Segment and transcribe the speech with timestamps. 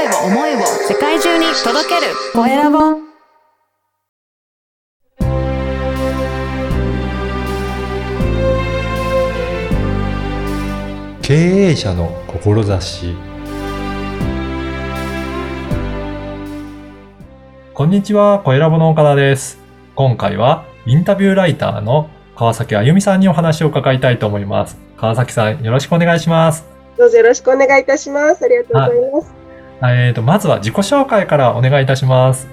[0.00, 2.78] 声を思いを世界中に届けるコエラボ
[11.20, 13.14] 経営者の志
[17.74, 19.58] こんにちは、コエラボの岡田です。
[19.94, 24.78] 今回はインタビューライターの川崎あゆみさんにお話を伺いたいと思います。
[24.96, 26.66] 川崎さん、よろしくお願いします。
[26.96, 28.42] どうぞよろしくお願いいたします。
[28.42, 29.39] ありがとうございます。
[29.82, 32.48] えーと、まずは自己紹介からお願いいたします。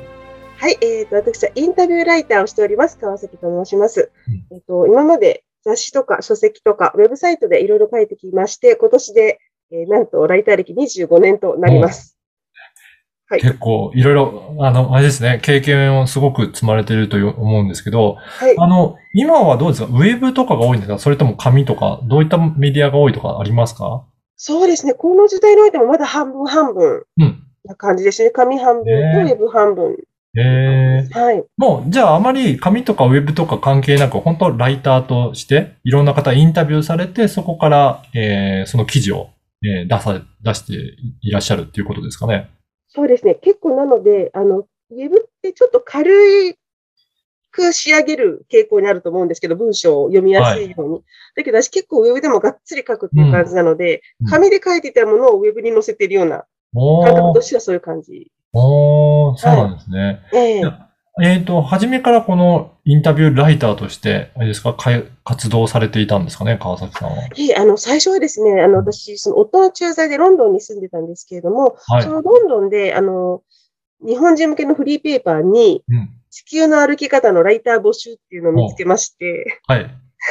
[0.60, 4.12] はい、えっ、と、私はインタビューライターをしております、川崎と申します。
[4.52, 9.40] うえっ、と、今まで雑誌とか書籍とかウェブサイトでいろいろ書いてきまして、今年で、
[9.72, 12.18] えーなんとライター歴25年となります。
[13.30, 13.42] はい。
[13.42, 18.56] 結構いろいろ、あの、あれですね、経験をすごく積まれていると思うんですけど、はい。
[18.58, 19.90] あの、今はどうですか？
[19.92, 20.98] ウェブとかが多いんですか？
[20.98, 24.06] それとも紙とか、どういったメディアが多いとかありますか？
[24.38, 24.94] そうですね。
[24.94, 27.44] この時代においてもまだ半分半分うん。
[27.66, 28.30] な感じですね。
[28.30, 29.98] 紙半分とウねェブ半分。
[30.40, 31.44] えー、はい。
[31.58, 39.30] もう、じゃああまり紙とかウェブとか関係なく、本当ライターとして、いろんな方インタビューされて、そこから、えー、その記事を、
[39.64, 40.74] えー出さ、出して
[41.22, 42.50] いらっしゃるっていうことですかね。
[42.90, 43.36] そうですね。
[43.36, 46.56] 結構なので、あの、ウェブってちょっと軽
[47.58, 51.04] く仕上げる傾向にあると思うんですけど、文章を読みやすいように。
[51.36, 58.32] だけど私結構ウェブでもがっつり書くっていう感じなので、うん紙で書いていたものをウェブに載せてるようなお感覚ーとしてはそういう感じ。
[58.54, 60.22] おーそうなんですね。
[60.34, 60.88] ええいや
[61.20, 67.24] えっ、と、初めからこのインタビューライターとして、あれですか、かい活動されていたんですかね、川崎さんは？
[67.36, 72.10] いえあの、最初はですね、あの、私、その夫の駐在でロンドンに住んでたんですけれども、はいそ。
[72.10, 73.42] のロンドンで、あの、
[74.06, 76.10] 日本人向けのフリーペーパーに、うん。
[76.38, 79.90] 地球の歩き方のライター募集っていうのを見つけまして、はい。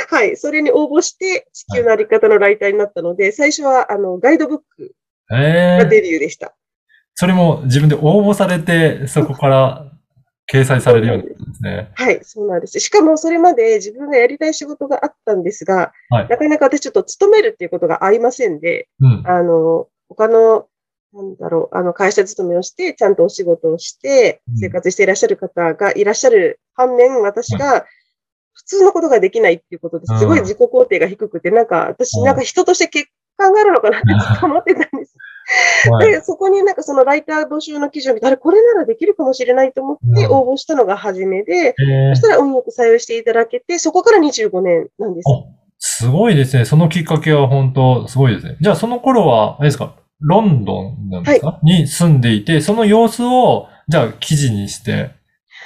[0.09, 0.37] はい。
[0.37, 4.95] それに応募して、地球の歩き方のライターになったので、最初は、あの、ガイドブック
[5.33, 6.55] えー、がデビューでした。
[7.17, 9.93] それも自分で応募されて、そこから
[10.49, 11.91] 掲載されるようになったんですね。
[11.95, 12.79] はい、そうなんです。
[12.79, 19.23] しかも、それまで自分がやりたい仕事があったんですが、はいなかなか私ちょっと勤めるっていうことが合いませんで、うん。
[19.27, 20.69] あの、他の、
[21.13, 27.87] なんだろう、あの、会社勤めをして、ちゃんとお仕事をしてうん、生活していらっしゃる方がいらっしゃる反面、私が、
[28.53, 35.15] 普通のことができないっていうことですごい自己肯定が低くて、なんか私、うんなんか人として欠陥があるのかなってずっと思ってたんです。
[35.91, 36.11] はい。
[36.11, 45.29] で、そこになんかそのライター募集の記事を見て、あれ、これならできるかもしれないと思ってうん応募したのが初めで、えーそしたら運よく採用していただけて、そこから25年なんです。
[45.29, 45.47] お
[45.79, 46.65] すごいですね。
[46.65, 48.57] そのきっかけは本当すごいですね。
[48.61, 55.11] じゃあその頃は、あれですか、ロンドンなんですか、に住んでいて、その様子を、じゃあ記事にして、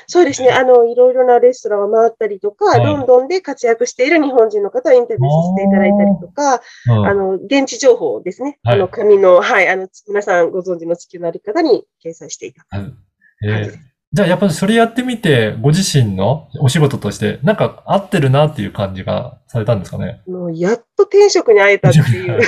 [0.06, 0.50] そうですね。
[0.50, 2.84] あの、いろいろなレストランを回ったりとか、はい。
[2.84, 7.06] ロンドンで活躍している日本人の方をインタビューさせていただいたりとか、うん。
[7.06, 8.58] あの、現地情報ですね。
[8.64, 8.74] はい。
[8.74, 12.66] あの、紙の、はい、あの、皆さんご存知の地球のあり方に掲載していた。
[12.70, 12.86] はい。
[12.86, 12.96] 感
[13.44, 13.74] えー
[14.12, 20.20] じゃあやっぱりそれやってみて、ご自身のお仕事として、なんか合ってるなっていう感じがされたんですかね？
[20.26, 22.40] もう、やっと転職に会えたっていう。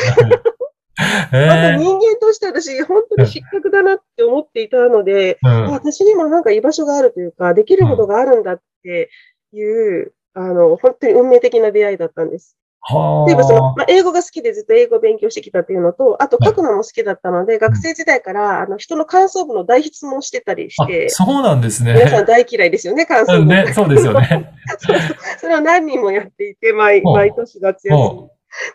[0.99, 9.11] あとえー人間として私、本当に失格だなって思っていたので、うん私にもなんか居場所があるというか、できることがあるんだって
[9.53, 12.57] いう、あの、本当に運命的な出会いだったんです。
[12.85, 13.75] は例えばその、あ。
[13.77, 21.95] まあ、英語が好きでずっと英語を勉強してきたっていうのと、あとはい書くのも好きだったので、学生時代から、あの、人の感想文の大質問してたりしあて、そうなんですね。
[21.95, 23.43] 皆さん大嫌いですよね、感想文。
[23.43, 24.53] うんね、そうですよね。
[25.39, 28.31] それを何人もやっていて、毎、毎年夏休ほ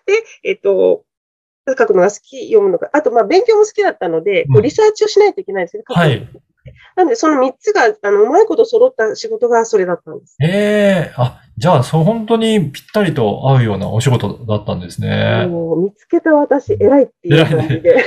[0.08, 0.14] み。
[0.14, 1.04] で、えっと、
[1.78, 5.96] 書くのが好き、読むのが、あと、まあ、勉強も好きだったので、リサーチをしないといけないんですよね。
[5.96, 6.28] はい。
[6.96, 10.38] なんで、その3つが、あの、うまいこと揃った仕事がそれだったんです。
[10.42, 15.46] ええあ、じゃあ、そう、本当にぴったりと合うようなお仕事だったんですね。
[15.48, 18.04] もう見つけた私、偉いっていう感じで。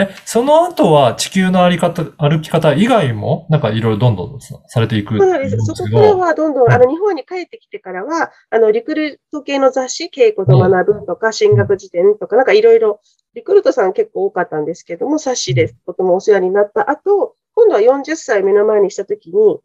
[0.00, 5.56] え、その後は地球の歩き方、歩き方以外も、なんかいろいろどんどんさされていくそうなんです。
[5.56, 13.00] そこからど、はどんどん、あの、日本に帰ってきてからは、あの、リクルート系の雑誌、稽古と学ぶとか、進学辞典とか、なんかいろいろ、
[13.34, 19.60] リクルートさん結構多かったんですけども、冊子でとてもお世話になった後、今度は40歳目の前にしたときに、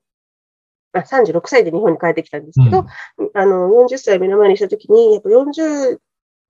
[0.94, 2.86] あ36歳で日本に帰ってきたんですけど、
[3.34, 5.98] あの、40歳目の前にしたときに、やっぱ40、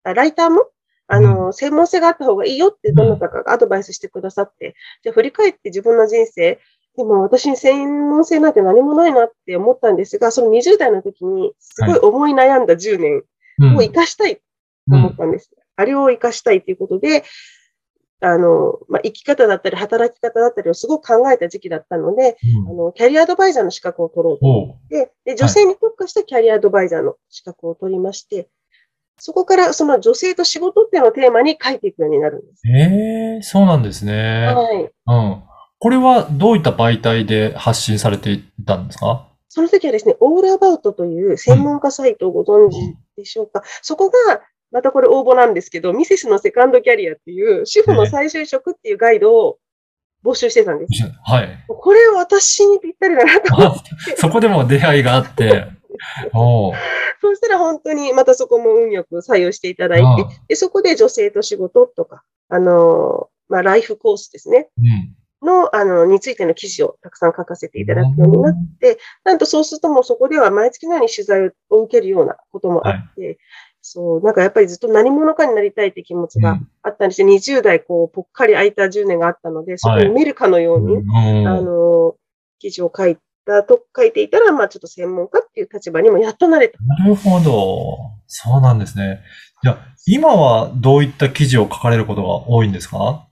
[0.04, 0.68] あライターも、
[1.08, 6.60] あの、専門性があった方がいいよってどなたかがアドバイスしてくださって、じゃあ振り返って自分の人生、
[6.98, 13.24] でも私に専門性なんて何もないなって思ったんですが、その20代の時にすごい思い悩んだ10年
[13.58, 13.78] うん。
[13.78, 14.42] を生かしたいと
[14.88, 15.52] 思ったんです。
[15.78, 17.24] あれを生かしたいということで、
[18.22, 22.70] あの、まあ、生き方だったり働き方だったりをすごく考えた時期だったので、うん。
[22.70, 28.50] あの、キャリアアドバイザーの資格を取ろうと思って、で、女性に特化したキャリアアドバイザーの資格を取りまして、
[29.18, 32.62] そこからその女性と仕事っていうのをテーマに書いていくようになるんです。
[32.68, 34.48] ええそうなんですね。
[34.54, 34.84] はい。
[35.08, 35.44] うん。
[35.80, 39.28] これはどういった媒体で発信されていたんですか？
[39.50, 42.76] その時はですね、オールアバウトという専門家サイトをご存知
[43.16, 43.64] でしょうか？
[43.82, 44.42] そこが、
[44.72, 49.58] またこれ応募なんですけど、ミセスのセカンドキャリアっていう、主婦の再就職っていうガイドを
[50.26, 51.04] 募集してたんです。
[51.24, 51.66] はい。
[51.70, 53.90] これ私にぴったりだなと思って。
[54.14, 55.68] あそこでも出会いがあって、
[56.34, 56.76] おー
[57.26, 64.70] そうしたら本当にまたそこも運よく採用していただいて、うんでそこで女性と仕事とか、あの、まあ、ライフコースですね。
[64.78, 65.16] うん。
[65.46, 73.40] の、あの、についての記事をたくさん書かせていただくようになって、なんとそうするともうそこでは毎月のように取材を受けるようなこともあって、
[73.82, 76.68] そう、なんかやっぱりずっと何者かになりたいって気持ちがうん。
[76.84, 77.28] あったんですよ。
[77.28, 81.48] 20代こう、ぽっかり空いた10年があったので、そこに見るかのように、うん。
[81.48, 82.16] あの、
[82.60, 86.78] 記事を書いたと、書いていたら、まあちょっと専門家っていう立場にもやっとなれた。
[86.84, 87.98] なるほど。
[88.28, 89.22] そうなんですね。
[89.64, 89.78] じゃあ、
[90.08, 93.28] 今はどういった記事を書かれることが多いんですか？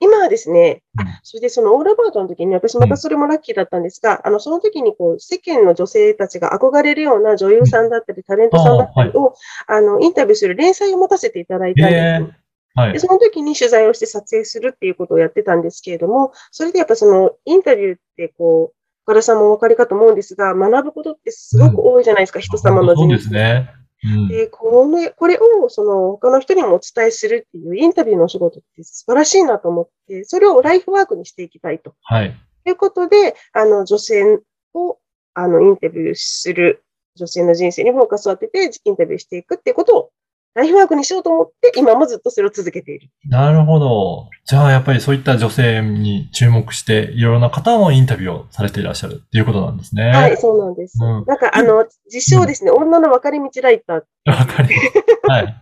[0.00, 9.34] 今はですね、うんそれでそのオールアバウトの時に私またそれもラッキーだったんですが、あの、その時にこう、世間の女性たちが憧れるような女優さんだったり、タレントさんだったりを、
[9.66, 12.26] あの、インタビューする連載を持たせていただいたんですよ。
[12.26, 12.34] で、
[12.74, 13.00] はい。
[13.00, 18.76] その時に取材をして撮影するっていうことをやってたんですけれども、それでやっぱそのインタビューってこう、
[19.06, 23.70] 岡田さんもお分かりかと思うんですが、学ぶことってすごく多いじゃないですか、人様のそう人ですね。
[24.02, 24.28] うん。
[24.28, 32.34] で、この、これを、その、他の人にもお伝えするっていうインタビューのお仕事って素晴らしいなと思って、それをライフワークにしていきたいとはい。
[32.66, 34.40] いうことで、あの、女性
[34.72, 34.98] を、
[35.34, 36.82] あの、インタビューする、
[37.16, 40.10] 女性の人生にフォーカスを当てて、インタビューしていくっていうことを、
[40.54, 43.10] ライフワークにしようと思って、今もずっとそれを続けている。
[43.28, 44.28] なるほど。
[44.44, 50.10] じゃあ、やっぱりそういった女性に注目して、いろいろな方のインタビューをされていらっしゃるっていうことなんですね。
[50.10, 50.98] はい、そうなんです。
[51.02, 54.02] うんなんか、あの、自称ですね、女の分かれ道ライター。
[54.24, 55.28] やわかります。
[55.28, 55.60] はい。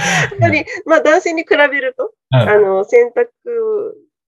[0.36, 3.30] っぱり、まあ、男性に比べると、はいあの、選択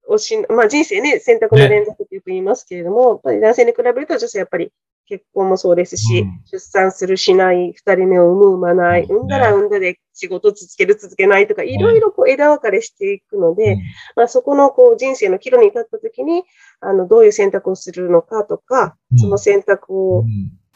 [0.08, 4.72] をし、まあ人生ね、選択の連続ってよく言いますけれども、やっぱり男性に比べると女性やっぱり
[5.06, 6.40] 結婚もそうですし、うん。
[6.46, 13.78] 出産するしない、二人目を産む産まない、産んだら産んだで仕事続ける続けないとか、いろいろこう枝分かれしていくので、
[14.16, 16.44] まあそこのこう人生の岐路に立った時に、
[16.80, 19.18] あの、どういう選択をするのかとか、うん。
[19.18, 20.26] その選択をうん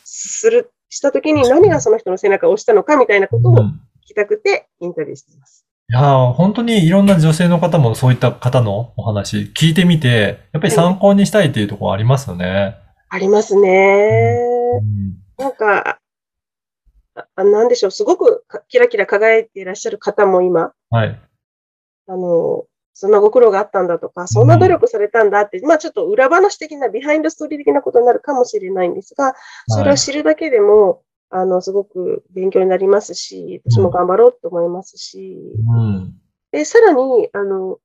[0.09, 3.81] する、した時に何がその人の背中を押したのかみたいなことを聞うん。
[4.07, 5.67] きたくてインタビューしています。
[5.89, 12.77] いやー本当にいろんな女性の方もそういった方のお話聞いてみて、やっぱり参考にしたいっていうところありますよね。
[13.17, 14.39] ありますね。
[14.79, 15.99] うんなんか、
[17.15, 21.21] ああなんでしょう、すごくかキラキラ輝いていらっしゃる方も今、はい。
[22.09, 29.35] あの、そんなご苦労があったんだとか、そんな努力されたんだって、まあちょっと裏話的な、 behind story 的なことになるかもしれないんですが、
[29.69, 36.15] それを知るだけでも、あの、すごく勉強になりますし、私も頑張ろうと思いますし、うん。
[36.53, 37.79] で、さらに、あの、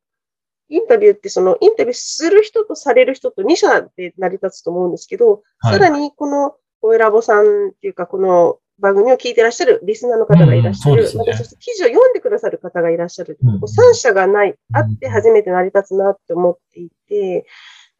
[0.72, 13.38] インタビューってその、インタビューする人とされる人と二者で成り立つと思うんですけど、はいさらにこの、お選ぼさんっていうか、この番組を聞いてらっしゃるリスナーの方がいらっしゃる、うんそねまたそして記事を読んでくださる方がいらっしゃる。
[13.44, 17.46] うんこう三者がない、あって初めて成り立つなって思っていて、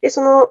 [0.00, 0.50] で、その、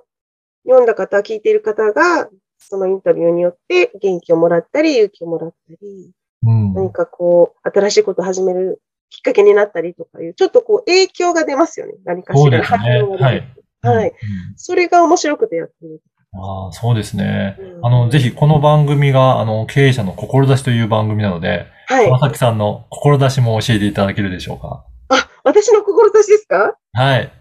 [0.63, 2.29] 読んだ方、聞いている方が、
[2.59, 6.11] そのインタビューによって元気をもらったり、勇気をもらったり、
[6.43, 6.73] うん。
[6.73, 11.93] 何かこう、新しいことを始めるきっかけになったりとかいう、ちょっとこう、影響が出ますよね。
[12.05, 13.17] 何かしらのそうですね。
[13.19, 13.47] はい
[13.83, 14.13] はいうん
[14.57, 16.01] それが面白くてやってる。
[16.33, 17.57] ああ、そうですね。
[17.59, 22.05] うんあの、ぜひこの番組が、あの、経営者の志という番組なので、はい。
[22.05, 24.85] 川崎さんの志も教えていただけるでしょうか？
[25.09, 26.77] あ、私の志ですか？
[26.93, 27.31] はい。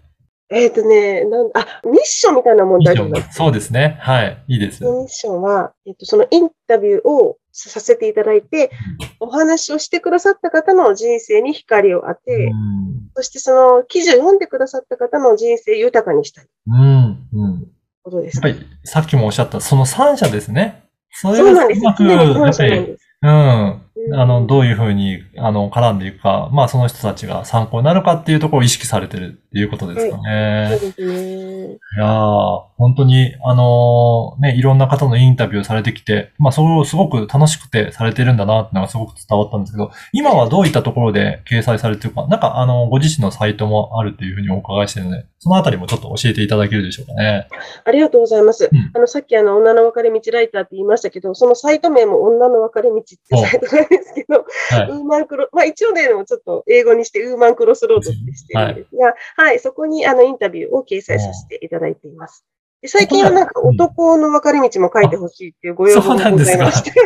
[0.49, 3.21] えっ、とね、なんあ、ミッションみたいなもん大丈夫。
[3.31, 3.97] そうですね。
[4.01, 4.43] はい。
[4.47, 4.83] いいです。
[4.83, 8.71] ミッションは、えっ、と、そのインタビューをさせていただいて、
[9.19, 13.09] お話をしてくださった方の人生に光を当て、うん。
[13.15, 17.27] そしてその記事を読んでくださった方の人生を豊かにしたいうん。
[17.33, 17.67] うん。
[18.03, 18.35] ことです。
[18.45, 20.83] やっぱり、さっきもおっしゃった、その3社ですね。
[21.11, 21.81] それそうなんです。
[21.81, 22.97] がうまく、やっぱり。
[23.23, 23.81] うん
[24.13, 30.69] あの、どういうふうに、あの、絡んでいくか、まあ、その人たちが参考になるかっていうところを意識されてるっていうことですかそうね。
[30.79, 31.73] ですね。
[31.73, 47.47] いやー、本当に、あのね、いろんな方のインタビューされてきて、まあ、それをすごく楽しくてされてるんだなってのがすごく伝わったんですけど、今はどういったところで掲載されてるか、なんか、あの、ご自身のサイトもあるっていうふうにお伺いしてるので、そのあたりもちょっと教えていただけるでしょうかね。
[47.83, 48.69] ありがとうございます。
[48.71, 54.89] うんあの、さっきあの、女の分かれ道ライターって言いましたけど、そのサイト名も女の分かれ道っていうサイトなんですけど、はい。
[54.89, 59.15] ウーマンクロ、まあ一応ね、ちょっと英語にしてウーマンクロスロードってしてるんですが、はい、
[59.59, 62.45] そこにあの、インタビューを掲載させていただいています。
[62.81, 66.91] で最近はなんかうん男の分かれ道も書いてほしいっていうご要望がございまして、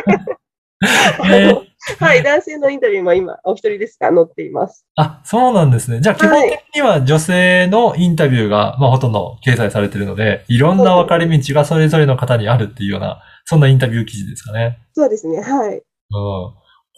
[1.26, 1.66] えー
[1.98, 4.84] はい、男性のインタビューも今、お一人ですが載っています。
[4.96, 6.00] あ、そうなんですね。
[6.00, 14.78] じゃあ基本的には女性のインタビューが、まあほとんど掲載されているので、いろんな分かれ道がそれぞれの方にあるっていうような、そんなインタビュー記事ですかね。
[14.94, 15.76] そうですね、はい。
[15.76, 15.82] うん。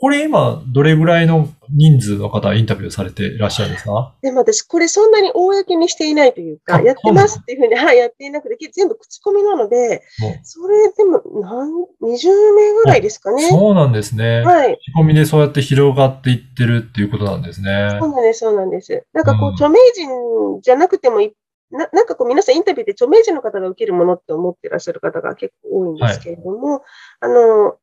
[0.01, 4.15] これ今、どれぐらいの人数の方インタビューされていらっしゃるんですか？
[4.23, 10.03] でも私、これそんなに公にしていないというか、あやってますっていうふうに、はい、やっていなくて、全部口コミなので
[10.45, 13.49] それでも、なん、20名ぐらいですかね。
[13.49, 14.43] そうなんですね。
[14.43, 14.79] はい。
[14.81, 17.97] 仕込みでそうやって広がっていってるっていうことなんですね。
[18.01, 19.05] そうなんです、そうなんです。
[19.13, 21.33] なんかこう、うん著名人じゃなくてもい
[21.71, 26.83] な、なんかこう、皆さんインタビューで著名人の方が受けるものって思ってらっしゃる方が結構多いんですけれども、
[27.21, 27.75] あの、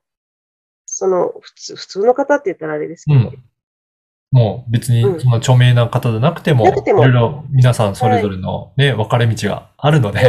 [0.97, 3.43] その、普通、普通の方って言ったらあれですけど、うん。
[4.31, 10.19] もう別にうんその著名な方じゃなくても、いろいろ皆さんそれぞれのね、分かれ道があるので。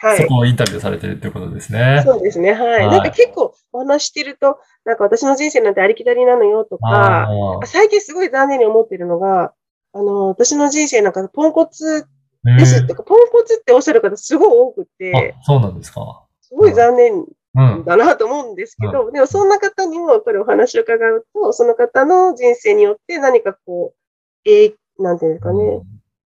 [0.00, 0.16] はい。
[0.16, 2.02] そこをインタビューされてるっていうことですね。
[2.04, 2.70] そうですね、はい。
[2.70, 7.28] はいなんか結構お話ししてると、なんか私の人生なんてありきたりなのよとあか、
[7.62, 9.52] あ最近すごい残念に思ってるのが、
[9.92, 16.24] あの、私の人生なんかポンコツーですとか、ポンコツっておっしゃる方すごい多くて、そうなんですか。
[16.40, 17.26] すごい残念う
[17.60, 17.84] ん。
[17.84, 25.80] だなと思うんですけど、でもそんな方にもやっぱりお話を伺うと、その方の人生によって何かこう、えー、なんていうんですかね、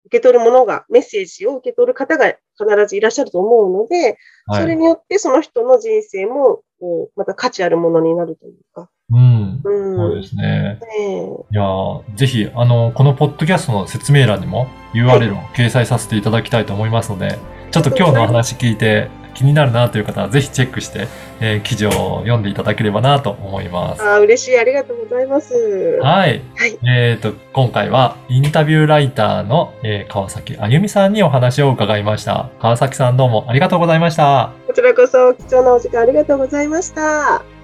[0.06, 4.18] 受け取るものが、メッセージを受け取る方が必ずいらっしゃると思うので、
[4.48, 8.90] はいそれによってその人の人生も、こう、また価値あるものになるというか。
[9.12, 9.62] うん。
[9.64, 9.96] うん。
[9.96, 10.80] そうですね。
[10.82, 17.38] ねいやーぜひ、あの、このポッドキャストの説明欄にも URL を掲載させていただきたいと思いますので、
[17.72, 19.10] ちょっと今日のお話聞いて
[19.40, 21.08] 気になるなという方はぜひチェックして、
[21.40, 21.92] えー記事を
[22.24, 24.02] 読んでいただければなと思います。
[24.02, 24.58] ああ、嬉しい。
[24.58, 25.54] ありがとうございます。
[26.02, 26.42] はい。
[26.58, 26.78] はい。
[26.86, 32.50] えっ、と、今回はインタビューライターの、えー川崎あゆみさんにお話を伺いました。
[32.60, 34.52] 川崎さんどうもありがとうございました。
[34.68, 37.59] こちらこそ貴重なお時間ありがとうございました。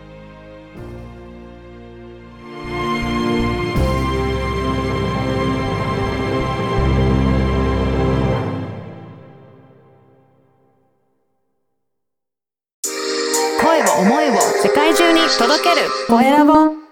[15.38, 15.90] 届ける。
[16.08, 16.85] コエラボ。